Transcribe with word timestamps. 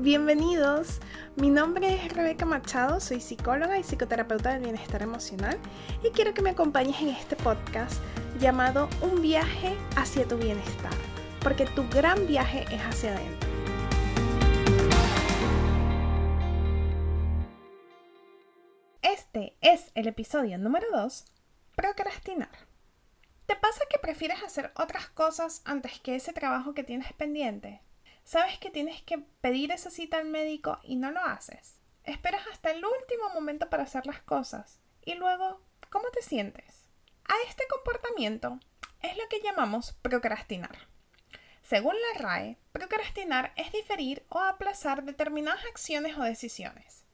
bienvenidos. 0.00 0.98
Mi 1.36 1.50
nombre 1.50 1.94
es 1.94 2.12
Rebeca 2.14 2.46
Machado, 2.46 3.00
soy 3.00 3.20
psicóloga 3.20 3.78
y 3.78 3.82
psicoterapeuta 3.82 4.52
del 4.52 4.62
bienestar 4.62 5.02
emocional 5.02 5.58
y 6.02 6.08
quiero 6.10 6.32
que 6.32 6.40
me 6.40 6.50
acompañes 6.50 7.00
en 7.02 7.08
este 7.08 7.36
podcast 7.36 8.00
llamado 8.38 8.88
Un 9.02 9.20
viaje 9.20 9.76
hacia 9.96 10.26
tu 10.26 10.38
bienestar, 10.38 10.92
porque 11.42 11.66
tu 11.66 11.86
gran 11.90 12.26
viaje 12.26 12.64
es 12.74 12.80
hacia 12.80 13.14
adentro. 13.14 13.48
Este 19.02 19.54
es 19.60 19.90
el 19.94 20.06
episodio 20.06 20.56
número 20.56 20.86
2, 20.92 21.26
procrastinar. 21.76 22.48
¿Te 23.44 23.54
pasa 23.54 23.82
que 23.90 23.98
prefieres 23.98 24.42
hacer 24.42 24.72
otras 24.76 25.10
cosas 25.10 25.60
antes 25.66 26.00
que 26.00 26.14
ese 26.14 26.32
trabajo 26.32 26.72
que 26.72 26.84
tienes 26.84 27.12
pendiente? 27.12 27.82
Sabes 28.30 28.60
que 28.60 28.70
tienes 28.70 29.02
que 29.02 29.18
pedir 29.40 29.72
esa 29.72 29.90
cita 29.90 30.18
al 30.18 30.26
médico 30.26 30.78
y 30.84 30.94
no 30.94 31.10
lo 31.10 31.18
haces. 31.18 31.80
Esperas 32.04 32.46
hasta 32.52 32.70
el 32.70 32.76
último 32.76 33.28
momento 33.34 33.68
para 33.68 33.82
hacer 33.82 34.06
las 34.06 34.22
cosas. 34.22 34.78
Y 35.04 35.14
luego, 35.16 35.60
¿cómo 35.90 36.08
te 36.12 36.22
sientes? 36.22 36.86
A 37.24 37.34
este 37.48 37.64
comportamiento 37.66 38.60
es 39.02 39.16
lo 39.16 39.28
que 39.28 39.40
llamamos 39.40 39.94
procrastinar. 40.00 40.86
Según 41.62 41.96
la 41.96 42.20
RAE, 42.20 42.56
procrastinar 42.70 43.52
es 43.56 43.72
diferir 43.72 44.24
o 44.28 44.38
aplazar 44.38 45.02
determinadas 45.02 45.64
acciones 45.64 46.16
o 46.16 46.22
decisiones. 46.22 47.04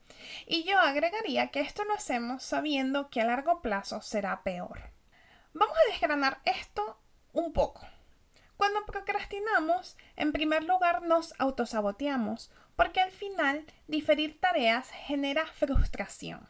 Y 0.45 0.65
yo 0.65 0.77
agregaría 0.77 1.47
que 1.49 1.61
esto 1.61 1.83
lo 1.83 1.95
hacemos 1.95 2.43
sabiendo 2.43 3.09
que 3.09 3.21
a 3.21 3.25
largo 3.25 3.63
plazo 3.63 4.03
será 4.03 4.43
peor. 4.43 4.91
Vamos 5.55 5.75
a 5.75 5.91
desgranar 5.91 6.41
esto 6.45 6.99
un 7.33 7.53
poco. 7.53 7.87
Cuando 8.57 8.85
procrastinamos, 8.85 9.95
en 10.15 10.31
primer 10.31 10.63
lugar 10.63 11.03
nos 11.03 11.33
autosaboteamos, 11.39 12.51
porque 12.75 13.01
al 13.01 13.11
final 13.11 13.65
diferir 13.87 14.39
tareas 14.39 14.89
genera 14.89 15.45
frustración. 15.45 16.47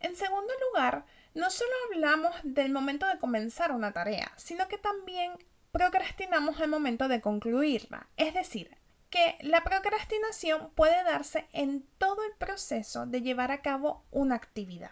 En 0.00 0.16
segundo 0.16 0.52
lugar, 0.68 1.04
no 1.34 1.50
solo 1.50 1.70
hablamos 1.86 2.34
del 2.42 2.72
momento 2.72 3.06
de 3.06 3.18
comenzar 3.18 3.72
una 3.72 3.92
tarea, 3.92 4.32
sino 4.36 4.68
que 4.68 4.78
también 4.78 5.32
procrastinamos 5.72 6.60
el 6.60 6.68
momento 6.68 7.08
de 7.08 7.20
concluirla. 7.20 8.06
Es 8.16 8.34
decir, 8.34 8.76
que 9.10 9.36
la 9.40 9.62
procrastinación 9.62 10.70
puede 10.74 11.02
darse 11.04 11.46
en 11.52 11.86
todo 11.98 12.24
el 12.24 12.32
proceso 12.36 13.06
de 13.06 13.22
llevar 13.22 13.50
a 13.50 13.62
cabo 13.62 14.04
una 14.10 14.34
actividad. 14.34 14.90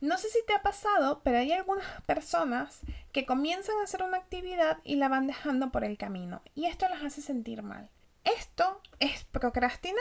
No 0.00 0.16
sé 0.16 0.30
si 0.30 0.38
te 0.46 0.54
ha 0.54 0.62
pasado, 0.62 1.20
pero 1.22 1.36
hay 1.36 1.52
algunas 1.52 2.00
personas 2.06 2.80
que 3.12 3.26
comienzan 3.26 3.76
a 3.78 3.82
hacer 3.82 4.02
una 4.02 4.16
actividad 4.16 4.78
y 4.82 4.96
la 4.96 5.08
van 5.08 5.26
dejando 5.26 5.70
por 5.70 5.84
el 5.84 5.98
camino 5.98 6.40
y 6.54 6.64
esto 6.64 6.88
las 6.88 7.02
hace 7.02 7.20
sentir 7.20 7.62
mal. 7.62 7.90
Esto 8.24 8.80
es 8.98 9.24
procrastinar. 9.24 9.98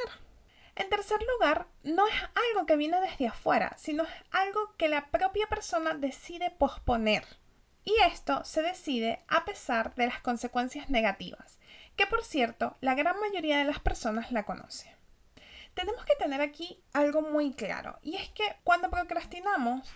En 0.75 0.89
tercer 0.89 1.19
lugar, 1.33 1.67
no 1.83 2.07
es 2.07 2.13
algo 2.13 2.65
que 2.65 2.77
viene 2.77 3.01
desde 3.01 3.27
afuera, 3.27 3.75
sino 3.77 4.03
es 4.03 4.09
algo 4.31 4.73
que 4.77 4.87
la 4.87 5.07
propia 5.07 5.47
persona 5.47 5.93
decide 5.93 6.49
posponer. 6.49 7.25
Y 7.83 7.93
esto 8.05 8.45
se 8.45 8.61
decide 8.61 9.25
a 9.27 9.43
pesar 9.43 9.95
de 9.95 10.07
las 10.07 10.21
consecuencias 10.21 10.89
negativas, 10.89 11.59
que 11.97 12.07
por 12.07 12.23
cierto, 12.23 12.77
la 12.79 12.95
gran 12.95 13.19
mayoría 13.19 13.57
de 13.57 13.65
las 13.65 13.79
personas 13.79 14.31
la 14.31 14.45
conoce 14.45 14.95
tenemos 15.79 16.03
que 16.03 16.15
tener 16.15 16.41
aquí 16.41 16.83
algo 16.91 17.21
muy 17.21 17.53
claro, 17.53 17.99
y 18.01 18.17
es 18.17 18.27
que 18.29 18.43
cuando 18.65 18.89
procrastinamos, 18.89 19.89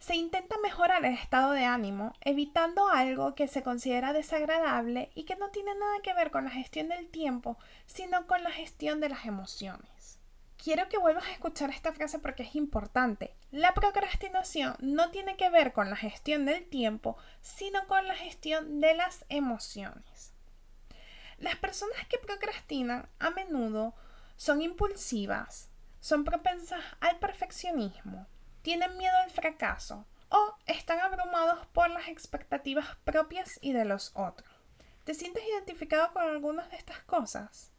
se 0.00 0.16
intenta 0.16 0.56
mejorar 0.58 1.04
el 1.04 1.14
estado 1.14 1.52
de 1.52 1.64
ánimo, 1.64 2.12
evitando 2.22 2.88
algo 2.88 3.36
que 3.36 3.46
se 3.46 3.62
considera 3.62 4.12
desagradable 4.12 5.12
y 5.14 5.22
que 5.22 5.36
no 5.36 5.50
tiene 5.50 5.76
nada 5.76 6.00
que 6.02 6.12
ver 6.12 6.32
con 6.32 6.44
la 6.44 6.50
gestión 6.50 6.88
del 6.88 7.08
tiempo, 7.08 7.56
sino 7.86 8.26
con 8.26 8.42
la 8.42 8.50
gestión 8.50 9.00
de 9.00 9.10
las 9.10 9.24
emociones. 9.24 10.18
Quiero 10.56 10.88
que 10.88 10.98
vuelvas 10.98 11.26
a 11.26 11.32
escuchar 11.32 11.70
esta 11.70 11.92
frase 11.92 12.18
porque 12.18 12.42
es 12.42 12.56
importante. 12.56 13.36
La 13.52 13.74
procrastinación 13.74 14.74
no 14.80 15.12
tiene 15.12 15.36
que 15.36 15.50
ver 15.50 15.72
con 15.72 15.88
la 15.88 15.96
gestión 15.96 16.46
del 16.46 16.68
tiempo, 16.68 17.16
sino 17.42 17.86
con 17.86 18.08
la 18.08 18.16
gestión 18.16 18.80
de 18.80 18.94
las 18.94 19.24
emociones. 19.28 20.34
Las 21.38 21.54
personas 21.56 22.06
que 22.08 22.18
procrastinan 22.18 23.08
a 23.20 23.30
menudo 23.30 23.94
son 24.42 24.60
impulsivas, 24.60 25.70
son 26.00 26.24
propensas 26.24 26.82
al 26.98 27.20
perfeccionismo, 27.20 28.26
tienen 28.62 28.98
miedo 28.98 29.16
al 29.22 29.30
fracaso 29.30 30.04
o 30.30 30.56
están 30.66 30.98
abrumados 30.98 31.64
por 31.66 31.88
las 31.90 32.08
expectativas 32.08 32.96
propias 33.04 33.60
y 33.62 33.72
de 33.72 33.84
los 33.84 34.10
otros. 34.16 34.50
¿Te 35.04 35.14
sientes 35.14 35.44
identificado 35.46 36.12
con 36.12 36.24
algunas 36.24 36.68
de 36.72 36.76
estas 36.76 36.98
cosas? 37.04 37.70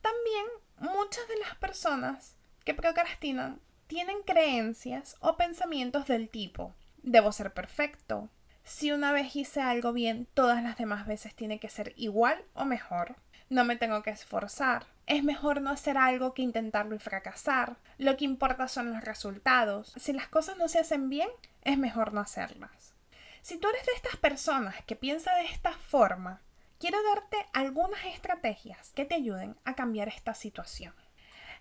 También 0.00 0.46
muchas 0.78 1.26
de 1.26 1.38
las 1.38 1.56
personas 1.56 2.36
que 2.64 2.74
procrastinan 2.74 3.60
tienen 3.88 4.22
creencias 4.22 5.16
o 5.18 5.36
pensamientos 5.36 6.06
del 6.06 6.28
tipo 6.28 6.72
debo 7.02 7.32
ser 7.32 7.52
perfecto. 7.52 8.30
Si 8.62 8.92
una 8.92 9.10
vez 9.10 9.34
hice 9.34 9.60
algo 9.60 9.92
bien, 9.92 10.28
todas 10.34 10.62
las 10.62 10.78
demás 10.78 11.04
veces 11.08 11.34
tiene 11.34 11.58
que 11.58 11.68
ser 11.68 11.94
igual 11.96 12.44
o 12.54 12.64
mejor. 12.64 13.16
No 13.50 13.64
me 13.64 13.76
tengo 13.76 14.02
que 14.02 14.10
esforzar. 14.10 14.86
Es 15.06 15.22
mejor 15.22 15.60
no 15.60 15.70
hacer 15.70 15.98
algo 15.98 16.32
que 16.34 16.42
intentarlo 16.42 16.94
y 16.94 16.98
fracasar. 16.98 17.76
Lo 17.98 18.16
que 18.16 18.24
importa 18.24 18.68
son 18.68 18.92
los 18.92 19.04
resultados. 19.04 19.92
Si 19.96 20.12
las 20.12 20.28
cosas 20.28 20.56
no 20.56 20.68
se 20.68 20.78
hacen 20.78 21.10
bien, 21.10 21.28
es 21.62 21.78
mejor 21.78 22.12
no 22.12 22.20
hacerlas. 22.20 22.94
Si 23.42 23.58
tú 23.58 23.68
eres 23.68 23.84
de 23.84 23.92
estas 23.92 24.16
personas 24.16 24.82
que 24.86 24.96
piensa 24.96 25.34
de 25.34 25.44
esta 25.44 25.72
forma, 25.72 26.40
quiero 26.78 26.98
darte 27.02 27.36
algunas 27.52 28.02
estrategias 28.06 28.92
que 28.92 29.04
te 29.04 29.14
ayuden 29.14 29.56
a 29.64 29.74
cambiar 29.74 30.08
esta 30.08 30.34
situación. 30.34 30.94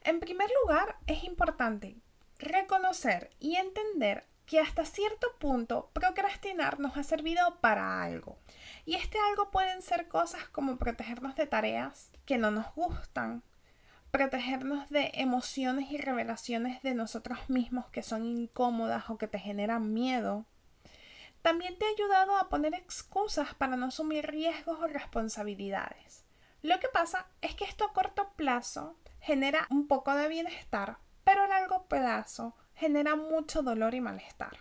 En 0.05 0.19
primer 0.19 0.49
lugar, 0.63 0.97
es 1.07 1.23
importante 1.23 1.97
reconocer 2.39 3.31
y 3.39 3.55
entender 3.55 4.25
que 4.45 4.59
hasta 4.59 4.85
cierto 4.85 5.27
punto 5.39 5.89
procrastinar 5.93 6.79
nos 6.79 6.97
ha 6.97 7.03
servido 7.03 7.59
para 7.61 8.03
algo. 8.03 8.37
Y 8.85 8.95
este 8.95 9.17
algo 9.29 9.51
pueden 9.51 9.81
ser 9.81 10.07
cosas 10.07 10.47
como 10.49 10.77
protegernos 10.77 11.35
de 11.35 11.47
tareas 11.47 12.11
que 12.25 12.37
no 12.37 12.51
nos 12.51 12.73
gustan, 12.75 13.43
protegernos 14.11 14.89
de 14.89 15.11
emociones 15.15 15.91
y 15.91 15.97
revelaciones 15.97 16.81
de 16.83 16.93
nosotros 16.93 17.49
mismos 17.49 17.87
que 17.87 18.03
son 18.03 18.25
incómodas 18.25 19.09
o 19.09 19.17
que 19.17 19.27
te 19.27 19.39
generan 19.39 19.93
miedo. 19.93 20.45
También 21.41 21.77
te 21.77 21.85
ha 21.85 21.89
ayudado 21.89 22.37
a 22.37 22.47
poner 22.47 22.73
excusas 22.73 23.53
para 23.55 23.75
no 23.75 23.87
asumir 23.87 24.27
riesgos 24.27 24.79
o 24.79 24.87
responsabilidades. 24.87 26.25
Lo 26.61 26.79
que 26.79 26.87
pasa 26.87 27.27
es 27.41 27.55
que 27.55 27.65
esto 27.65 27.85
a 27.85 27.93
corto 27.93 28.31
plazo 28.37 28.97
genera 29.19 29.67
un 29.69 29.87
poco 29.87 30.13
de 30.15 30.29
bienestar, 30.29 30.97
pero 31.23 31.43
a 31.43 31.47
largo 31.47 31.87
plazo 31.87 32.55
genera 32.83 33.15
mucho 33.15 33.61
dolor 33.61 33.95
y 33.95 34.01
malestar. 34.01 34.57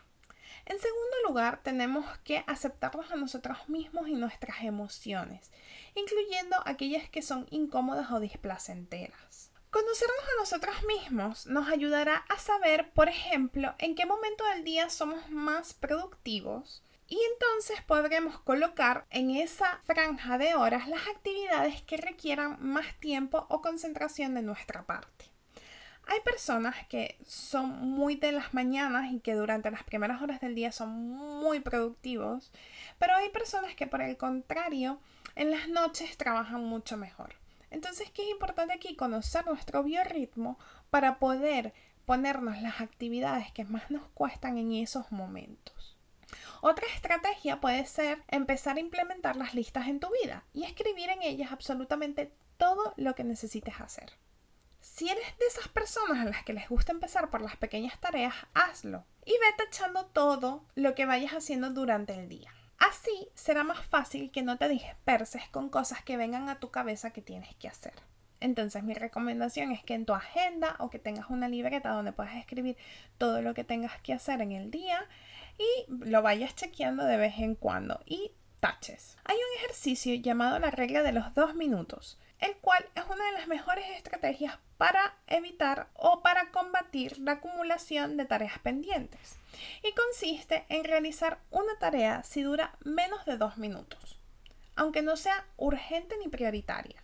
En 0.64 0.78
segundo 0.78 1.16
lugar, 1.26 1.60
tenemos 1.64 2.06
que 2.18 2.44
aceptarnos 2.46 3.10
a 3.10 3.16
nosotros 3.16 3.68
mismos 3.68 4.06
y 4.06 4.14
nuestras 4.14 4.62
emociones, 4.62 5.50
incluyendo 5.96 6.56
aquellas 6.64 7.08
que 7.10 7.20
son 7.20 7.48
incómodas 7.50 8.12
o 8.12 8.20
displacenteras. 8.20 9.50
Conocernos 9.70 10.24
a 10.24 10.40
nosotros 10.40 10.76
mismos 10.84 11.46
nos 11.46 11.68
ayudará 11.68 12.24
a 12.28 12.38
saber, 12.38 12.92
por 12.92 13.08
ejemplo, 13.08 13.74
en 13.78 13.96
qué 13.96 14.06
momento 14.06 14.44
del 14.54 14.62
día 14.62 14.88
somos 14.88 15.28
más 15.30 15.74
productivos 15.74 16.84
y 17.08 17.18
entonces 17.32 17.82
podremos 17.82 18.38
colocar 18.38 19.06
en 19.10 19.30
esa 19.30 19.80
franja 19.84 20.38
de 20.38 20.54
horas 20.54 20.86
las 20.86 21.08
actividades 21.08 21.82
que 21.82 21.96
requieran 21.96 22.58
más 22.60 22.86
tiempo 23.00 23.46
o 23.48 23.60
concentración 23.60 24.34
de 24.34 24.42
nuestra 24.42 24.84
parte. 24.84 25.31
Hay 26.06 26.20
personas 26.20 26.74
que 26.88 27.16
son 27.26 27.68
muy 27.68 28.16
de 28.16 28.32
las 28.32 28.54
mañanas 28.54 29.12
y 29.12 29.20
que 29.20 29.34
durante 29.34 29.70
las 29.70 29.84
primeras 29.84 30.20
horas 30.20 30.40
del 30.40 30.54
día 30.54 30.72
son 30.72 31.10
muy 31.10 31.60
productivos, 31.60 32.50
pero 32.98 33.14
hay 33.14 33.28
personas 33.30 33.74
que 33.74 33.86
por 33.86 34.02
el 34.02 34.16
contrario 34.16 35.00
en 35.36 35.50
las 35.50 35.68
noches 35.68 36.16
trabajan 36.16 36.64
mucho 36.64 36.96
mejor. 36.96 37.34
Entonces, 37.70 38.10
¿qué 38.10 38.22
es 38.22 38.30
importante 38.30 38.74
aquí? 38.74 38.96
Conocer 38.96 39.46
nuestro 39.46 39.82
biorritmo 39.82 40.58
para 40.90 41.18
poder 41.18 41.72
ponernos 42.04 42.60
las 42.60 42.80
actividades 42.80 43.50
que 43.52 43.64
más 43.64 43.90
nos 43.90 44.06
cuestan 44.08 44.58
en 44.58 44.72
esos 44.72 45.10
momentos. 45.12 45.96
Otra 46.60 46.86
estrategia 46.94 47.60
puede 47.60 47.86
ser 47.86 48.22
empezar 48.28 48.76
a 48.76 48.80
implementar 48.80 49.36
las 49.36 49.54
listas 49.54 49.88
en 49.88 50.00
tu 50.00 50.08
vida 50.22 50.44
y 50.52 50.64
escribir 50.64 51.10
en 51.10 51.22
ellas 51.22 51.52
absolutamente 51.52 52.32
todo 52.56 52.92
lo 52.96 53.14
que 53.14 53.24
necesites 53.24 53.80
hacer. 53.80 54.12
Si 54.82 55.08
eres 55.08 55.38
de 55.38 55.46
esas 55.46 55.68
personas 55.68 56.18
a 56.18 56.28
las 56.28 56.42
que 56.42 56.52
les 56.52 56.68
gusta 56.68 56.90
empezar 56.90 57.30
por 57.30 57.40
las 57.40 57.56
pequeñas 57.56 58.00
tareas, 58.00 58.34
hazlo 58.52 59.04
y 59.24 59.30
ve 59.30 59.46
tachando 59.56 60.06
todo 60.06 60.64
lo 60.74 60.96
que 60.96 61.06
vayas 61.06 61.34
haciendo 61.34 61.70
durante 61.70 62.14
el 62.14 62.28
día. 62.28 62.52
Así 62.78 63.28
será 63.36 63.62
más 63.62 63.86
fácil 63.86 64.32
que 64.32 64.42
no 64.42 64.58
te 64.58 64.68
disperses 64.68 65.48
con 65.50 65.68
cosas 65.68 66.02
que 66.02 66.16
vengan 66.16 66.48
a 66.48 66.58
tu 66.58 66.72
cabeza 66.72 67.12
que 67.12 67.22
tienes 67.22 67.54
que 67.54 67.68
hacer. 67.68 67.94
Entonces 68.40 68.82
mi 68.82 68.92
recomendación 68.92 69.70
es 69.70 69.84
que 69.84 69.94
en 69.94 70.04
tu 70.04 70.14
agenda 70.14 70.74
o 70.80 70.90
que 70.90 70.98
tengas 70.98 71.30
una 71.30 71.48
libreta 71.48 71.90
donde 71.90 72.12
puedas 72.12 72.34
escribir 72.34 72.76
todo 73.18 73.40
lo 73.40 73.54
que 73.54 73.62
tengas 73.62 74.00
que 74.00 74.12
hacer 74.12 74.40
en 74.40 74.50
el 74.50 74.72
día 74.72 75.06
y 75.58 75.92
lo 76.04 76.22
vayas 76.22 76.56
chequeando 76.56 77.04
de 77.04 77.18
vez 77.18 77.38
en 77.38 77.54
cuando 77.54 78.00
y 78.04 78.32
taches. 78.58 79.16
Hay 79.22 79.36
un 79.36 79.58
ejercicio 79.58 80.12
llamado 80.16 80.58
la 80.58 80.72
regla 80.72 81.04
de 81.04 81.12
los 81.12 81.32
dos 81.34 81.54
minutos 81.54 82.18
el 82.42 82.56
cual 82.56 82.84
es 82.96 83.04
una 83.04 83.24
de 83.24 83.32
las 83.32 83.46
mejores 83.46 83.88
estrategias 83.96 84.58
para 84.76 85.14
evitar 85.28 85.88
o 85.94 86.22
para 86.22 86.50
combatir 86.50 87.18
la 87.18 87.32
acumulación 87.32 88.16
de 88.16 88.24
tareas 88.24 88.58
pendientes. 88.58 89.38
Y 89.84 89.92
consiste 89.94 90.66
en 90.68 90.82
realizar 90.84 91.38
una 91.52 91.76
tarea 91.78 92.24
si 92.24 92.42
dura 92.42 92.74
menos 92.84 93.24
de 93.26 93.36
dos 93.36 93.58
minutos, 93.58 94.18
aunque 94.74 95.02
no 95.02 95.16
sea 95.16 95.46
urgente 95.56 96.16
ni 96.18 96.28
prioritaria. 96.28 97.02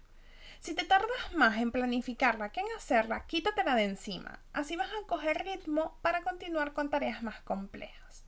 Si 0.58 0.75
te 0.75 0.85
tardas 0.85 1.32
más 1.35 1.58
en 1.58 1.70
planificarla 1.70 2.50
que 2.50 2.61
en 2.61 2.67
hacerla, 2.76 3.25
quítatela 3.26 3.76
de 3.76 3.85
encima. 3.85 4.40
Así 4.52 4.75
vas 4.75 4.90
a 4.90 5.06
coger 5.06 5.44
ritmo 5.44 5.96
para 6.02 6.23
continuar 6.23 6.73
con 6.73 6.90
tareas 6.90 7.23
más 7.23 7.40
complejas. 7.43 8.25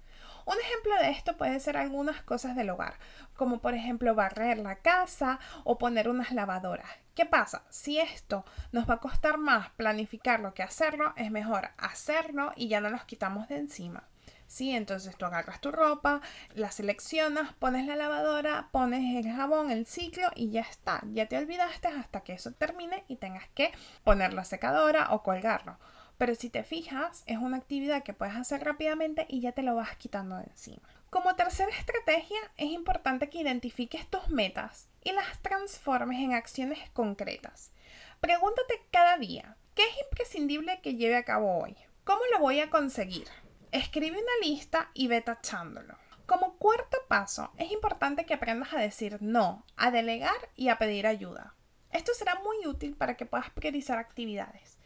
Un 0.46 0.58
ejemplo 0.58 0.94
de 1.00 1.10
esto 1.10 1.36
puede 1.36 1.60
ser 1.60 1.76
algunas 1.76 2.22
cosas 2.22 2.56
del 2.56 2.70
hogar, 2.70 2.94
como 3.36 3.60
por 3.60 3.74
ejemplo 3.74 4.14
barrer 4.14 4.58
la 4.58 4.76
casa 4.76 5.38
o 5.64 5.78
poner 5.78 6.08
unas 6.08 6.32
lavadoras. 6.32 6.88
¿Qué 7.14 7.26
pasa? 7.26 7.64
Si 7.70 7.98
esto 7.98 8.44
nos 8.72 8.88
va 8.88 8.94
a 8.94 9.00
costar 9.00 9.38
más 9.38 9.70
planificarlo 9.70 10.54
que 10.54 10.62
hacerlo, 10.62 11.12
es 11.16 11.30
mejor 11.30 11.70
hacerlo 11.76 12.52
y 12.56 12.68
ya 12.68 12.80
no 12.80 12.90
los 12.90 13.04
quitamos 13.04 13.48
de 13.48 13.58
encima. 13.58 14.04
¿sí? 14.50 14.72
Entonces 14.72 15.16
tú 15.16 15.24
agarras 15.24 15.60
tu 15.60 15.70
ropa, 15.70 16.20
la 16.54 16.70
seleccionas, 16.70 17.54
pones 17.54 17.86
la 17.86 17.96
lavadora, 17.96 18.68
pones 18.72 19.24
el 19.24 19.32
jabón, 19.32 19.70
el 19.70 19.86
ciclo 19.86 20.28
y 20.34 20.50
ya 20.50 20.62
está. 20.62 21.02
Ya 21.12 21.26
te 21.26 21.38
olvidaste 21.38 21.88
hasta 21.88 22.22
que 22.22 22.34
eso 22.34 22.52
termine 22.52 23.04
y 23.08 23.16
tengas 23.16 23.48
que 23.54 23.72
poner 24.02 24.34
la 24.34 24.44
secadora 24.44 25.08
o 25.12 25.22
colgarlo. 25.22 25.78
Pero 26.20 26.34
si 26.34 26.50
te 26.50 26.64
fijas, 26.64 27.22
es 27.24 27.38
una 27.38 27.56
actividad 27.56 28.02
que 28.02 28.12
puedes 28.12 28.36
hacer 28.36 28.62
rápidamente 28.62 29.24
y 29.26 29.40
ya 29.40 29.52
te 29.52 29.62
lo 29.62 29.74
vas 29.74 29.96
quitando 29.96 30.36
de 30.36 30.44
encima. 30.44 30.86
Como 31.08 31.34
tercera 31.34 31.70
estrategia, 31.70 32.36
es 32.58 32.72
importante 32.72 33.30
que 33.30 33.38
identifiques 33.40 34.06
tus 34.06 34.28
metas 34.28 34.90
y 35.02 35.12
las 35.12 35.40
transformes 35.40 36.18
en 36.18 36.34
acciones 36.34 36.78
concretas. 36.90 37.72
Pregúntate 38.20 38.82
cada 38.90 39.16
día, 39.16 39.56
¿qué 39.74 39.82
es 39.82 39.94
imprescindible 40.04 40.82
que 40.82 40.96
lleve 40.96 41.16
a 41.16 41.24
cabo 41.24 41.58
hoy? 41.58 41.74
¿Cómo 42.04 42.20
lo 42.34 42.40
voy 42.40 42.60
a 42.60 42.68
conseguir? 42.68 43.26
Escribe 43.72 44.18
una 44.18 44.46
lista 44.46 44.90
y 44.92 45.08
ve 45.08 45.22
tachándolo. 45.22 45.96
Como 46.26 46.58
cuarto 46.58 46.98
paso, 47.08 47.50
es 47.56 47.72
importante 47.72 48.26
que 48.26 48.34
aprendas 48.34 48.74
a 48.74 48.78
decir 48.78 49.16
no, 49.22 49.64
a 49.78 49.90
delegar 49.90 50.50
y 50.54 50.68
a 50.68 50.76
pedir 50.76 51.06
ayuda. 51.06 51.54
Esto 51.92 52.12
será 52.12 52.34
muy 52.40 52.66
útil 52.66 52.94
para 52.94 53.16
que 53.16 53.24
puedas 53.24 53.48
priorizar 53.48 53.96
actividades 53.96 54.79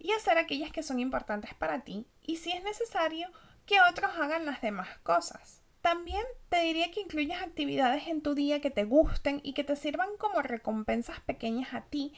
y 0.00 0.12
hacer 0.12 0.38
aquellas 0.38 0.72
que 0.72 0.82
son 0.82 0.98
importantes 0.98 1.54
para 1.54 1.80
ti 1.80 2.06
y 2.22 2.36
si 2.36 2.50
es 2.50 2.64
necesario 2.64 3.28
que 3.66 3.80
otros 3.88 4.10
hagan 4.18 4.46
las 4.46 4.60
demás 4.60 4.88
cosas. 5.04 5.62
También 5.82 6.24
te 6.48 6.60
diría 6.60 6.90
que 6.90 7.00
incluyas 7.00 7.42
actividades 7.42 8.08
en 8.08 8.20
tu 8.20 8.34
día 8.34 8.60
que 8.60 8.70
te 8.70 8.84
gusten 8.84 9.40
y 9.44 9.52
que 9.52 9.64
te 9.64 9.76
sirvan 9.76 10.08
como 10.18 10.42
recompensas 10.42 11.20
pequeñas 11.20 11.72
a 11.72 11.82
ti 11.82 12.12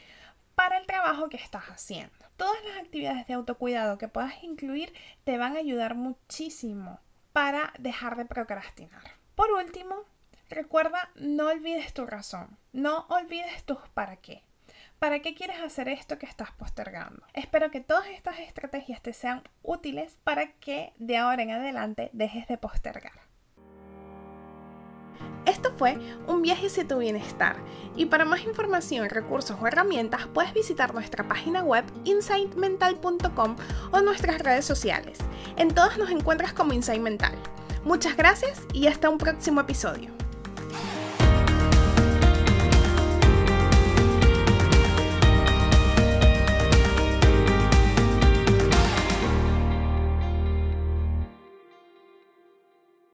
para 0.54 0.78
el 0.78 0.86
trabajo 0.86 1.28
que 1.28 1.36
estás 1.36 1.64
haciendo. 1.64 2.14
Todas 2.36 2.62
las 2.64 2.78
actividades 2.78 3.26
de 3.26 3.34
autocuidado 3.34 3.98
que 3.98 4.08
puedas 4.08 4.42
incluir 4.42 4.92
te 5.24 5.38
van 5.38 5.56
a 5.56 5.60
ayudar 5.60 5.94
muchísimo 5.94 7.00
para 7.32 7.72
dejar 7.78 8.16
de 8.16 8.24
procrastinar. 8.24 9.02
Por 9.34 9.50
último, 9.52 9.96
recuerda, 10.48 11.10
no 11.14 11.48
olvides 11.48 11.94
tu 11.94 12.06
razón, 12.06 12.58
no 12.72 13.06
olvides 13.08 13.64
tus 13.64 13.78
para 13.94 14.16
qué. 14.16 14.42
¿Para 15.02 15.18
qué 15.18 15.34
quieres 15.34 15.60
hacer 15.60 15.88
esto 15.88 16.16
que 16.16 16.26
estás 16.26 16.52
postergando? 16.52 17.24
Espero 17.34 17.72
que 17.72 17.80
todas 17.80 18.06
estas 18.06 18.38
estrategias 18.38 19.02
te 19.02 19.12
sean 19.12 19.42
útiles 19.64 20.16
para 20.22 20.52
que 20.52 20.92
de 20.96 21.16
ahora 21.16 21.42
en 21.42 21.50
adelante 21.50 22.08
dejes 22.12 22.46
de 22.46 22.56
postergar. 22.56 23.10
Esto 25.44 25.74
fue 25.76 25.98
un 26.28 26.42
viaje 26.42 26.68
hacia 26.68 26.86
tu 26.86 26.98
bienestar 26.98 27.56
y 27.96 28.06
para 28.06 28.24
más 28.24 28.44
información, 28.44 29.10
recursos 29.10 29.58
o 29.60 29.66
herramientas 29.66 30.28
puedes 30.32 30.54
visitar 30.54 30.94
nuestra 30.94 31.26
página 31.26 31.64
web 31.64 31.84
insightmental.com 32.04 33.56
o 33.90 34.00
nuestras 34.02 34.38
redes 34.38 34.64
sociales. 34.64 35.18
En 35.56 35.74
todas 35.74 35.98
nos 35.98 36.12
encuentras 36.12 36.52
como 36.52 36.74
Insight 36.74 37.02
Mental. 37.02 37.34
Muchas 37.82 38.16
gracias 38.16 38.60
y 38.72 38.86
hasta 38.86 39.10
un 39.10 39.18
próximo 39.18 39.62
episodio. 39.62 40.21